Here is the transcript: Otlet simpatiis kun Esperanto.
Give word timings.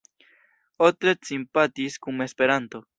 Otlet 0.87 1.29
simpatiis 1.31 2.03
kun 2.07 2.29
Esperanto. 2.31 2.87